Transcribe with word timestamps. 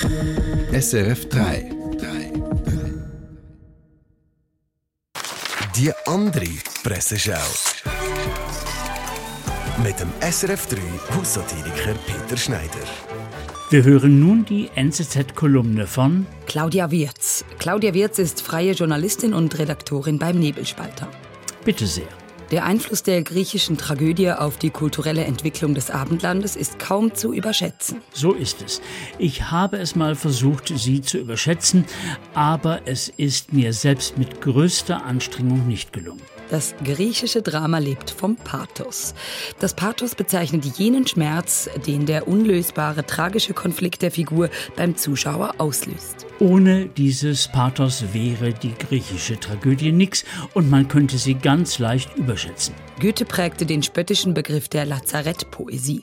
SRF 0.00 1.28
3. 1.28 1.70
Die 5.76 5.92
andere 6.06 6.46
Presseschau. 6.82 7.34
Mit 9.84 10.00
dem 10.00 10.08
SRF 10.20 10.66
3 10.68 10.78
Haussatiriker 11.14 11.94
Peter 12.06 12.36
Schneider. 12.36 12.70
Wir 13.68 13.84
hören 13.84 14.18
nun 14.18 14.46
die 14.46 14.70
NZZ-Kolumne 14.74 15.86
von 15.86 16.26
Claudia 16.46 16.90
Wirz. 16.90 17.44
Claudia 17.58 17.92
Wirz 17.92 18.18
ist 18.18 18.40
freie 18.40 18.72
Journalistin 18.72 19.34
und 19.34 19.58
Redaktorin 19.58 20.18
beim 20.18 20.38
Nebelspalter. 20.38 21.08
Bitte 21.64 21.86
sehr. 21.86 22.21
Der 22.52 22.66
Einfluss 22.66 23.02
der 23.02 23.22
griechischen 23.22 23.78
Tragödie 23.78 24.30
auf 24.30 24.58
die 24.58 24.68
kulturelle 24.68 25.24
Entwicklung 25.24 25.74
des 25.74 25.90
Abendlandes 25.90 26.54
ist 26.54 26.78
kaum 26.78 27.14
zu 27.14 27.32
überschätzen. 27.32 28.02
So 28.12 28.32
ist 28.32 28.60
es. 28.60 28.82
Ich 29.18 29.50
habe 29.50 29.78
es 29.78 29.96
mal 29.96 30.14
versucht, 30.14 30.70
sie 30.76 31.00
zu 31.00 31.16
überschätzen, 31.16 31.86
aber 32.34 32.82
es 32.84 33.08
ist 33.08 33.54
mir 33.54 33.72
selbst 33.72 34.18
mit 34.18 34.42
größter 34.42 35.02
Anstrengung 35.02 35.66
nicht 35.66 35.94
gelungen. 35.94 36.20
Das 36.52 36.74
griechische 36.84 37.40
Drama 37.40 37.78
lebt 37.78 38.10
vom 38.10 38.36
Pathos. 38.36 39.14
Das 39.58 39.72
Pathos 39.72 40.14
bezeichnet 40.14 40.66
jenen 40.76 41.06
Schmerz, 41.06 41.70
den 41.86 42.04
der 42.04 42.28
unlösbare 42.28 43.06
tragische 43.06 43.54
Konflikt 43.54 44.02
der 44.02 44.10
Figur 44.10 44.50
beim 44.76 44.94
Zuschauer 44.94 45.54
auslöst. 45.56 46.26
Ohne 46.40 46.88
dieses 46.88 47.48
Pathos 47.48 48.04
wäre 48.12 48.52
die 48.52 48.74
griechische 48.74 49.40
Tragödie 49.40 49.92
nix 49.92 50.26
und 50.52 50.68
man 50.68 50.88
könnte 50.88 51.16
sie 51.16 51.36
ganz 51.36 51.78
leicht 51.78 52.14
überschätzen. 52.18 52.74
Goethe 53.00 53.24
prägte 53.24 53.64
den 53.64 53.82
spöttischen 53.82 54.34
Begriff 54.34 54.68
der 54.68 54.84
Lazarettpoesie. 54.84 56.02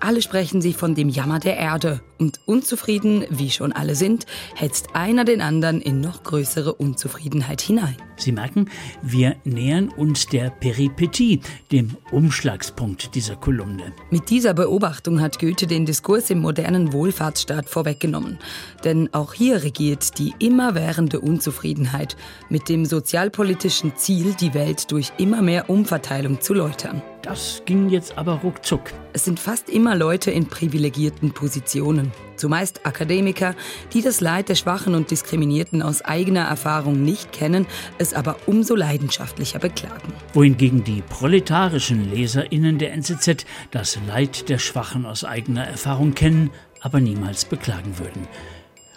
Alle 0.00 0.22
sprechen 0.22 0.60
sie 0.60 0.72
von 0.72 0.94
dem 0.94 1.08
Jammer 1.08 1.38
der 1.38 1.56
Erde. 1.56 2.00
Und 2.18 2.40
unzufrieden, 2.46 3.24
wie 3.28 3.50
schon 3.50 3.72
alle 3.72 3.94
sind, 3.94 4.24
hetzt 4.54 4.94
einer 4.94 5.24
den 5.24 5.42
anderen 5.42 5.82
in 5.82 6.00
noch 6.00 6.22
größere 6.22 6.72
Unzufriedenheit 6.72 7.60
hinein. 7.60 7.96
Sie 8.16 8.32
merken, 8.32 8.70
wir 9.02 9.36
nähern 9.44 9.88
uns 9.90 10.26
der 10.26 10.48
Peripetie, 10.48 11.40
dem 11.72 11.96
Umschlagspunkt 12.10 13.14
dieser 13.14 13.36
Kolumne. 13.36 13.92
Mit 14.10 14.30
dieser 14.30 14.54
Beobachtung 14.54 15.20
hat 15.20 15.38
Goethe 15.38 15.66
den 15.66 15.84
Diskurs 15.84 16.30
im 16.30 16.40
modernen 16.40 16.94
Wohlfahrtsstaat 16.94 17.68
vorweggenommen. 17.68 18.38
Denn 18.84 19.12
auch 19.12 19.34
hier 19.34 19.62
regiert 19.62 20.18
die 20.18 20.32
immerwährende 20.38 21.20
Unzufriedenheit 21.20 22.16
mit 22.48 22.70
dem 22.70 22.86
sozialpolitischen 22.86 23.96
Ziel, 23.96 24.34
die 24.40 24.54
Welt 24.54 24.90
durch 24.90 25.12
immer 25.18 25.42
mehr 25.42 25.68
Umverteilung 25.68 26.40
zu 26.40 26.54
läutern. 26.54 27.02
Das 27.26 27.62
ging 27.66 27.88
jetzt 27.88 28.16
aber 28.18 28.34
ruckzuck. 28.34 28.92
Es 29.12 29.24
sind 29.24 29.40
fast 29.40 29.68
immer 29.68 29.96
Leute 29.96 30.30
in 30.30 30.46
privilegierten 30.46 31.32
Positionen. 31.32 32.12
Zumeist 32.36 32.86
Akademiker, 32.86 33.56
die 33.92 34.00
das 34.00 34.20
Leid 34.20 34.48
der 34.48 34.54
Schwachen 34.54 34.94
und 34.94 35.10
Diskriminierten 35.10 35.82
aus 35.82 36.02
eigener 36.02 36.42
Erfahrung 36.42 37.02
nicht 37.02 37.32
kennen, 37.32 37.66
es 37.98 38.14
aber 38.14 38.36
umso 38.46 38.76
leidenschaftlicher 38.76 39.58
beklagen. 39.58 40.12
Wohingegen 40.34 40.84
die 40.84 41.02
proletarischen 41.02 42.12
LeserInnen 42.12 42.78
der 42.78 42.92
NZZ 42.92 43.44
das 43.72 43.98
Leid 44.06 44.48
der 44.48 44.60
Schwachen 44.60 45.04
aus 45.04 45.24
eigener 45.24 45.66
Erfahrung 45.66 46.14
kennen, 46.14 46.50
aber 46.80 47.00
niemals 47.00 47.44
beklagen 47.44 47.98
würden. 47.98 48.28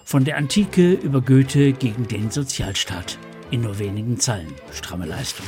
Von 0.06 0.24
der 0.24 0.38
Antike 0.38 0.92
über 0.92 1.22
Goethe 1.22 1.74
gegen 1.74 2.08
den 2.08 2.30
Sozialstaat. 2.30 3.18
In 3.50 3.62
nur 3.62 3.80
wenigen 3.80 4.20
Zeilen. 4.20 4.54
Stramme 4.72 5.08
Leistung. 5.08 5.48